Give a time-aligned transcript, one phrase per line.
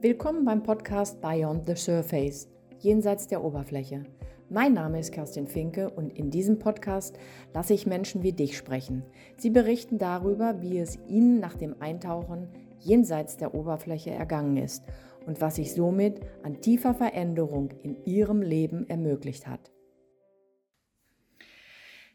[0.00, 2.48] Willkommen beim Podcast Beyond the Surface,
[2.78, 4.04] jenseits der Oberfläche.
[4.48, 7.18] Mein Name ist Kerstin Finke und in diesem Podcast
[7.52, 9.02] lasse ich Menschen wie dich sprechen.
[9.38, 12.46] Sie berichten darüber, wie es ihnen nach dem Eintauchen
[12.78, 14.84] jenseits der Oberfläche ergangen ist
[15.26, 19.72] und was sich somit an tiefer Veränderung in ihrem Leben ermöglicht hat.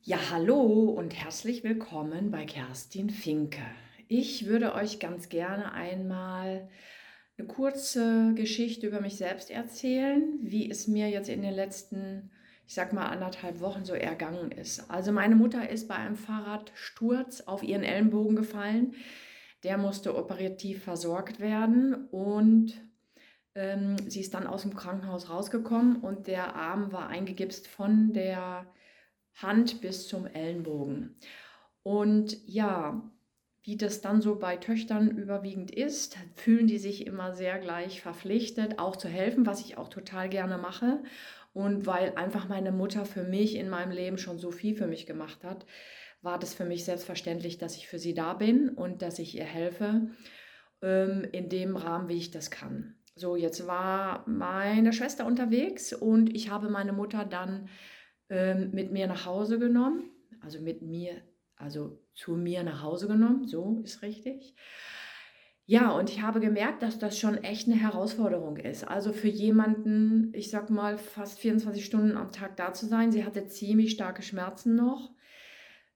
[0.00, 3.60] Ja, hallo und herzlich willkommen bei Kerstin Finke.
[4.08, 6.70] Ich würde euch ganz gerne einmal
[7.38, 12.30] eine kurze Geschichte über mich selbst erzählen, wie es mir jetzt in den letzten,
[12.66, 14.90] ich sag mal, anderthalb Wochen so ergangen ist.
[14.90, 18.94] Also meine Mutter ist bei einem Fahrradsturz auf ihren Ellenbogen gefallen.
[19.64, 22.80] Der musste operativ versorgt werden und
[23.54, 28.66] ähm, sie ist dann aus dem Krankenhaus rausgekommen und der Arm war eingegipst von der
[29.34, 31.16] Hand bis zum Ellenbogen.
[31.82, 33.10] Und ja,
[33.66, 38.78] wie das dann so bei Töchtern überwiegend ist, fühlen die sich immer sehr gleich verpflichtet,
[38.78, 41.02] auch zu helfen, was ich auch total gerne mache.
[41.52, 45.04] Und weil einfach meine Mutter für mich in meinem Leben schon so viel für mich
[45.04, 45.66] gemacht hat,
[46.22, 49.44] war das für mich selbstverständlich, dass ich für sie da bin und dass ich ihr
[49.44, 50.10] helfe
[50.80, 52.94] ähm, in dem Rahmen, wie ich das kann.
[53.16, 57.68] So, jetzt war meine Schwester unterwegs und ich habe meine Mutter dann
[58.28, 61.20] ähm, mit mir nach Hause genommen, also mit mir
[61.56, 64.54] also zu mir nach Hause genommen, so ist richtig.
[65.68, 68.86] Ja, und ich habe gemerkt, dass das schon echt eine Herausforderung ist.
[68.86, 73.10] Also für jemanden, ich sag mal, fast 24 Stunden am Tag da zu sein.
[73.10, 75.10] Sie hatte ziemlich starke Schmerzen noch.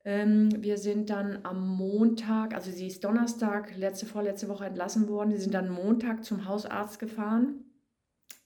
[0.04, 5.30] Ähm, wir sind dann am Montag, also sie ist Donnerstag, letzte, vorletzte Woche entlassen worden.
[5.30, 7.64] Wir sind dann Montag zum Hausarzt gefahren.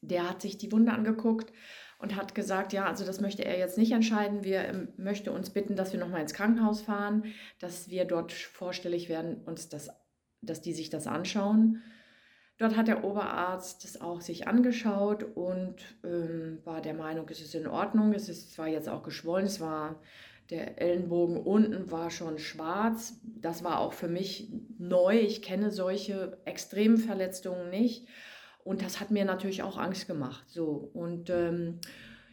[0.03, 1.53] Der hat sich die Wunde angeguckt
[2.05, 4.45] und hat gesagt, ja, also das möchte er jetzt nicht entscheiden.
[4.45, 7.25] Wir ähm, möchte uns bitten, dass wir nochmal ins Krankenhaus fahren,
[7.61, 9.89] dass wir dort vorstellig werden, uns das,
[10.43, 11.83] dass die sich das anschauen.
[12.59, 17.55] Dort hat der Oberarzt das auch sich angeschaut und ähm, war der Meinung, es ist
[17.55, 18.13] in Ordnung.
[18.13, 19.99] Es ist zwar jetzt auch geschwollen, es war
[20.51, 23.19] der Ellenbogen unten war schon schwarz.
[23.23, 25.21] Das war auch für mich neu.
[25.21, 28.07] Ich kenne solche extremen Verletzungen nicht.
[28.65, 30.45] Und das hat mir natürlich auch Angst gemacht.
[30.49, 30.91] So.
[30.95, 31.81] Und ähm,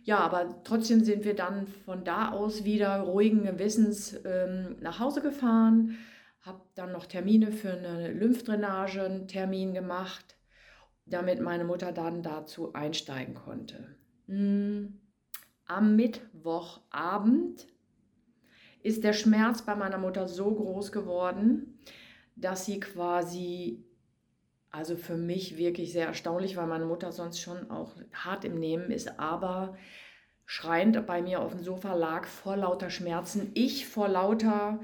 [0.03, 5.21] ja, aber trotzdem sind wir dann von da aus wieder ruhigen Gewissens ähm, nach Hause
[5.21, 5.97] gefahren,
[6.41, 10.37] habe dann noch Termine für eine Lymphdrainage, einen Termin gemacht,
[11.05, 13.95] damit meine Mutter dann dazu einsteigen konnte.
[14.27, 14.99] Hm.
[15.65, 17.67] Am Mittwochabend
[18.81, 21.79] ist der Schmerz bei meiner Mutter so groß geworden,
[22.35, 23.85] dass sie quasi
[24.71, 28.89] also für mich wirklich sehr erstaunlich, weil meine Mutter sonst schon auch hart im Nehmen
[28.89, 29.77] ist, aber
[30.45, 34.79] schreiend bei mir auf dem Sofa lag vor lauter Schmerzen, ich vor lauter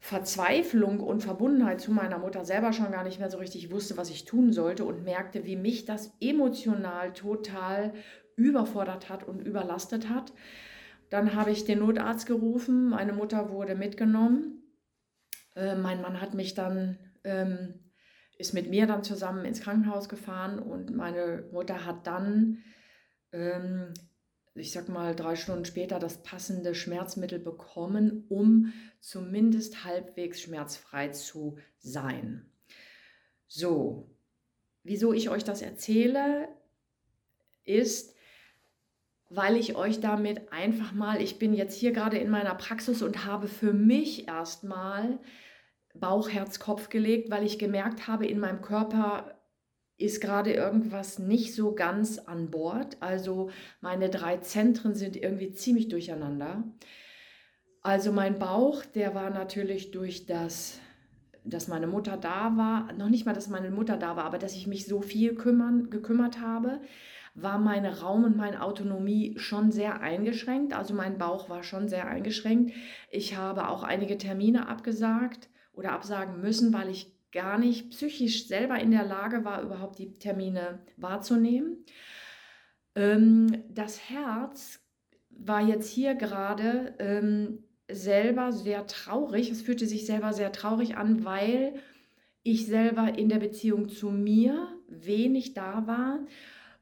[0.00, 4.10] Verzweiflung und Verbundenheit zu meiner Mutter selber schon gar nicht mehr so richtig wusste, was
[4.10, 7.94] ich tun sollte und merkte, wie mich das emotional total
[8.36, 10.32] überfordert hat und überlastet hat.
[11.08, 14.62] Dann habe ich den Notarzt gerufen, meine Mutter wurde mitgenommen.
[15.54, 17.74] Äh, mein Mann hat mich dann ähm,
[18.38, 22.58] ist mit mir dann zusammen ins Krankenhaus gefahren und meine Mutter hat dann,
[23.32, 23.94] ähm,
[24.54, 31.58] ich sag mal, drei Stunden später das passende Schmerzmittel bekommen, um zumindest halbwegs schmerzfrei zu
[31.78, 32.46] sein.
[33.46, 34.10] So,
[34.82, 36.48] wieso ich euch das erzähle,
[37.64, 38.14] ist,
[39.30, 43.24] weil ich euch damit einfach mal, ich bin jetzt hier gerade in meiner Praxis und
[43.24, 45.18] habe für mich erstmal
[45.94, 49.34] Bauch, Herz, Kopf gelegt, weil ich gemerkt habe, in meinem Körper
[49.96, 52.96] ist gerade irgendwas nicht so ganz an Bord.
[53.00, 53.50] Also
[53.80, 56.64] meine drei Zentren sind irgendwie ziemlich durcheinander.
[57.80, 60.80] Also mein Bauch, der war natürlich durch das,
[61.44, 64.56] dass meine Mutter da war, noch nicht mal, dass meine Mutter da war, aber dass
[64.56, 66.80] ich mich so viel kümmern, gekümmert habe,
[67.34, 70.72] war meine Raum und meine Autonomie schon sehr eingeschränkt.
[70.72, 72.72] Also mein Bauch war schon sehr eingeschränkt.
[73.10, 78.78] Ich habe auch einige Termine abgesagt oder absagen müssen, weil ich gar nicht psychisch selber
[78.78, 81.84] in der Lage war, überhaupt die Termine wahrzunehmen.
[82.94, 84.80] Ähm, das Herz
[85.30, 89.50] war jetzt hier gerade ähm, selber sehr traurig.
[89.50, 91.74] Es fühlte sich selber sehr traurig an, weil
[92.44, 96.20] ich selber in der Beziehung zu mir wenig da war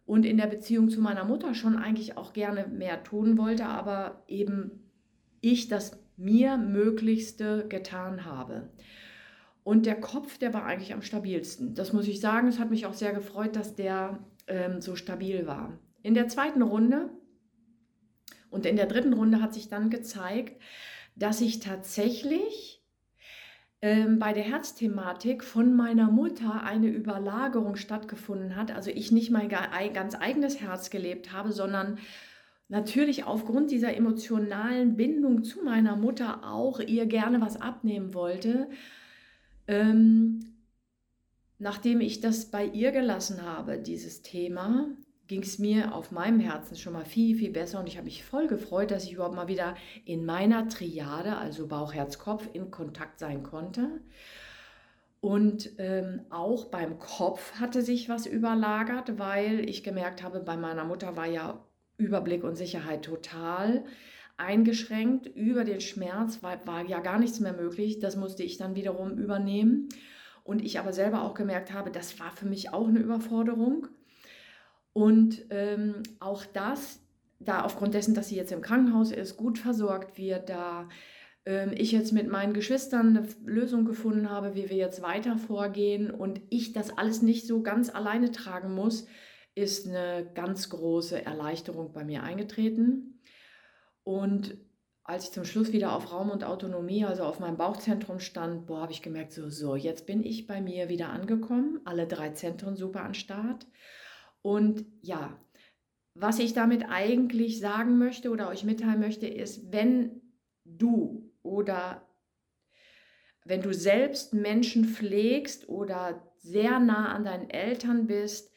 [0.04, 4.22] und in der Beziehung zu meiner Mutter schon eigentlich auch gerne mehr tun wollte, aber
[4.28, 4.82] eben
[5.40, 8.70] ich das mir Möglichste getan habe.
[9.64, 11.74] Und der Kopf, der war eigentlich am stabilsten.
[11.74, 12.48] Das muss ich sagen.
[12.48, 15.78] Es hat mich auch sehr gefreut, dass der ähm, so stabil war.
[16.02, 17.10] In der zweiten Runde
[18.50, 20.60] und in der dritten Runde hat sich dann gezeigt,
[21.14, 22.82] dass ich tatsächlich
[23.80, 28.72] ähm, bei der Herzthematik von meiner Mutter eine Überlagerung stattgefunden hat.
[28.72, 31.98] Also ich nicht mein ganz eigenes Herz gelebt habe, sondern
[32.68, 38.68] natürlich aufgrund dieser emotionalen Bindung zu meiner Mutter auch ihr gerne was abnehmen wollte.
[39.66, 40.56] Ähm,
[41.58, 44.88] nachdem ich das bei ihr gelassen habe, dieses Thema,
[45.28, 48.24] ging es mir auf meinem Herzen schon mal viel, viel besser und ich habe mich
[48.24, 52.70] voll gefreut, dass ich überhaupt mal wieder in meiner Triade, also Bauch, Herz, Kopf, in
[52.70, 54.02] Kontakt sein konnte.
[55.20, 60.84] Und ähm, auch beim Kopf hatte sich was überlagert, weil ich gemerkt habe, bei meiner
[60.84, 61.64] Mutter war ja
[62.02, 63.84] Überblick und Sicherheit total
[64.36, 65.26] eingeschränkt.
[65.26, 67.98] Über den Schmerz war, war ja gar nichts mehr möglich.
[67.98, 69.88] Das musste ich dann wiederum übernehmen.
[70.44, 73.86] Und ich aber selber auch gemerkt habe, das war für mich auch eine Überforderung.
[74.92, 77.00] Und ähm, auch das,
[77.38, 80.88] da aufgrund dessen, dass sie jetzt im Krankenhaus ist, gut versorgt wird, da
[81.46, 86.10] ähm, ich jetzt mit meinen Geschwistern eine Lösung gefunden habe, wie wir jetzt weiter vorgehen
[86.10, 89.06] und ich das alles nicht so ganz alleine tragen muss,
[89.54, 93.20] ist eine ganz große Erleichterung bei mir eingetreten.
[94.02, 94.56] Und
[95.04, 98.82] als ich zum Schluss wieder auf Raum und Autonomie, also auf meinem Bauchzentrum stand, boah,
[98.82, 102.76] habe ich gemerkt, so, so, jetzt bin ich bei mir wieder angekommen, alle drei Zentren
[102.76, 103.66] super an Start.
[104.42, 105.38] Und ja,
[106.14, 110.20] was ich damit eigentlich sagen möchte oder euch mitteilen möchte, ist, wenn
[110.64, 112.06] du oder
[113.44, 118.51] wenn du selbst Menschen pflegst oder sehr nah an deinen Eltern bist,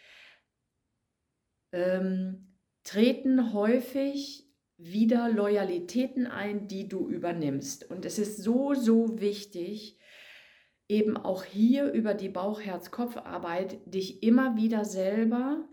[1.75, 2.47] ähm,
[2.85, 7.89] treten häufig wieder Loyalitäten ein, die du übernimmst.
[7.89, 9.99] Und es ist so, so wichtig,
[10.87, 15.67] eben auch hier über die Bauch-Herz-Kopf-Arbeit dich immer wieder selber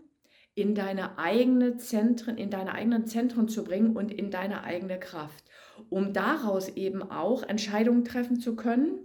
[0.55, 5.45] in deine eigene Zentren, in deine eigenen Zentren zu bringen und in deine eigene Kraft,
[5.89, 8.99] um daraus eben auch Entscheidungen treffen zu können,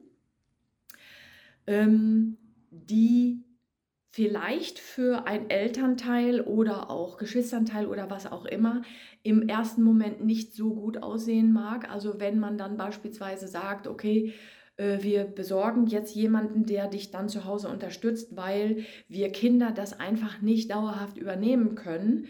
[1.67, 2.37] ähm,
[2.71, 3.45] die
[4.11, 8.83] vielleicht für ein Elternteil oder auch Geschwisternteil oder was auch immer
[9.23, 11.91] im ersten Moment nicht so gut aussehen mag.
[11.91, 14.33] Also wenn man dann beispielsweise sagt, okay,
[14.77, 20.01] äh, wir besorgen jetzt jemanden, der dich dann zu Hause unterstützt, weil wir Kinder das
[20.01, 22.29] einfach nicht dauerhaft übernehmen können.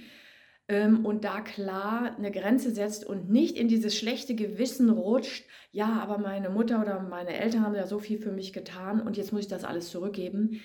[0.67, 6.01] Ähm, und da klar eine Grenze setzt und nicht in dieses schlechte Gewissen rutscht, ja,
[6.01, 9.33] aber meine Mutter oder meine Eltern haben ja so viel für mich getan und jetzt
[9.33, 10.61] muss ich das alles zurückgeben.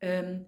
[0.00, 0.46] Ähm,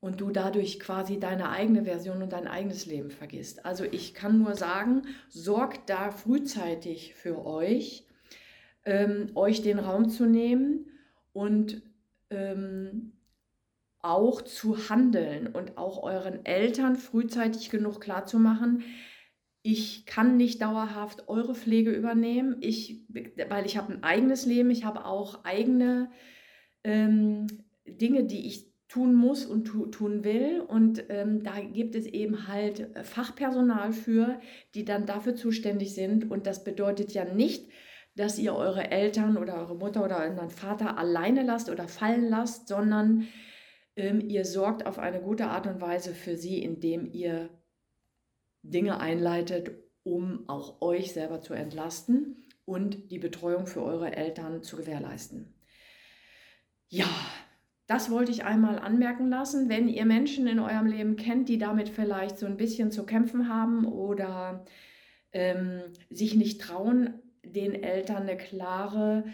[0.00, 3.66] und du dadurch quasi deine eigene Version und dein eigenes Leben vergisst.
[3.66, 8.08] Also ich kann nur sagen, sorgt da frühzeitig für euch
[8.88, 10.86] ähm, euch den Raum zu nehmen
[11.32, 11.82] und
[12.30, 13.12] ähm,
[14.00, 18.84] auch zu handeln und auch euren Eltern frühzeitig genug klarzumachen,
[19.62, 23.04] ich kann nicht dauerhaft eure Pflege übernehmen, ich,
[23.48, 26.10] weil ich habe ein eigenes Leben, ich habe auch eigene
[26.84, 27.48] ähm,
[27.84, 30.60] Dinge, die ich tun muss und tu, tun will.
[30.60, 34.40] Und ähm, da gibt es eben halt Fachpersonal für,
[34.74, 36.30] die dann dafür zuständig sind.
[36.30, 37.70] Und das bedeutet ja nicht,
[38.16, 42.66] dass ihr eure Eltern oder eure Mutter oder euren Vater alleine lasst oder fallen lasst,
[42.66, 43.28] sondern
[43.94, 47.50] ähm, ihr sorgt auf eine gute Art und Weise für sie, indem ihr
[48.62, 49.70] Dinge einleitet,
[50.02, 55.54] um auch euch selber zu entlasten und die Betreuung für eure Eltern zu gewährleisten.
[56.88, 57.08] Ja,
[57.88, 59.70] das wollte ich einmal anmerken lassen.
[59.70, 63.48] Wenn ihr Menschen in eurem Leben kennt, die damit vielleicht so ein bisschen zu kämpfen
[63.48, 64.66] haben oder
[65.32, 69.24] ähm, sich nicht trauen, den Eltern eine klare,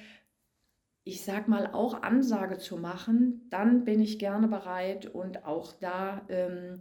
[1.03, 6.25] ich sag mal, auch Ansage zu machen, dann bin ich gerne bereit und auch da
[6.29, 6.81] ähm,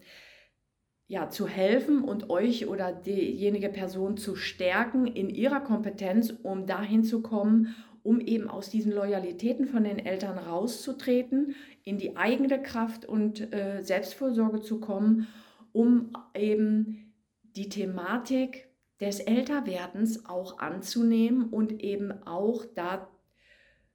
[1.07, 7.03] ja, zu helfen und euch oder diejenige Person zu stärken in ihrer Kompetenz, um dahin
[7.03, 13.05] zu kommen, um eben aus diesen Loyalitäten von den Eltern rauszutreten, in die eigene Kraft
[13.05, 15.27] und äh, Selbstfürsorge zu kommen,
[15.71, 17.13] um eben
[17.55, 18.67] die Thematik
[18.99, 23.09] des Älterwerdens auch anzunehmen und eben auch da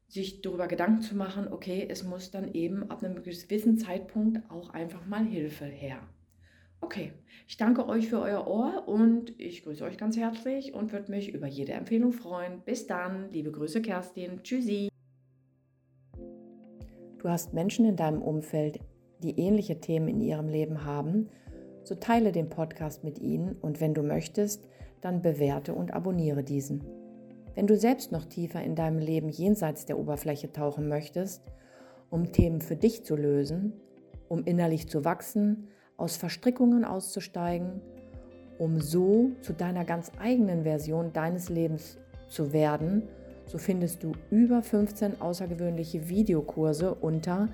[0.08, 4.70] sich darüber Gedanken zu machen, okay, es muss dann eben ab einem gewissen Zeitpunkt auch
[4.70, 6.00] einfach mal Hilfe her.
[6.80, 7.12] Okay,
[7.46, 11.34] ich danke euch für euer Ohr und ich grüße euch ganz herzlich und würde mich
[11.34, 12.62] über jede Empfehlung freuen.
[12.64, 14.42] Bis dann, liebe Grüße Kerstin.
[14.42, 14.88] Tschüssi.
[17.18, 18.80] Du hast Menschen in deinem Umfeld,
[19.22, 21.28] die ähnliche Themen in ihrem Leben haben,
[21.82, 24.68] so teile den Podcast mit ihnen und wenn du möchtest,
[25.00, 26.84] dann bewerte und abonniere diesen.
[27.54, 31.42] Wenn du selbst noch tiefer in deinem Leben jenseits der Oberfläche tauchen möchtest,
[32.08, 33.72] um Themen für dich zu lösen,
[34.28, 37.82] um innerlich zu wachsen, aus Verstrickungen auszusteigen,
[38.58, 43.02] um so zu deiner ganz eigenen Version deines Lebens zu werden,
[43.46, 47.50] so findest du über 15 außergewöhnliche Videokurse unter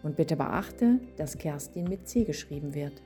[0.02, 3.00] Und bitte beachte, dass Kerstin mit C geschrieben wird.